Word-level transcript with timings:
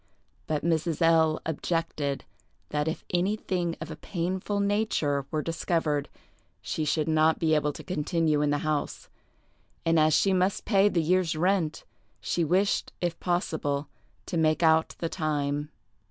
But 0.47 0.63
Mrs. 0.65 0.99
L—— 1.03 1.39
objected 1.45 2.25
that 2.69 2.87
if 2.87 3.03
anything 3.11 3.75
of 3.79 3.91
a 3.91 3.95
painful 3.95 4.59
nature 4.59 5.27
were 5.29 5.43
discovered 5.43 6.09
she 6.59 6.85
should 6.85 7.07
not 7.07 7.37
be 7.37 7.53
able 7.53 7.71
to 7.71 7.83
continue 7.83 8.41
in 8.41 8.49
the 8.49 8.57
house, 8.65 9.09
and 9.85 9.99
as 9.99 10.15
she 10.15 10.33
must 10.33 10.65
pay 10.65 10.89
the 10.89 11.03
year's 11.03 11.35
rent, 11.35 11.83
she 12.19 12.43
wished, 12.43 12.91
if 12.99 13.19
possible, 13.19 13.89
to 14.25 14.37
make 14.37 14.63
out 14.63 14.95
the 14.97 15.07
time. 15.07 15.69